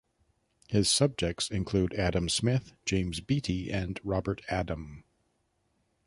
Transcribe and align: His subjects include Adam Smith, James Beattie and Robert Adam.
His 0.67 0.89
subjects 0.89 1.51
include 1.51 1.93
Adam 1.93 2.27
Smith, 2.27 2.73
James 2.85 3.19
Beattie 3.21 3.69
and 3.71 3.99
Robert 4.03 4.41
Adam. 4.49 5.03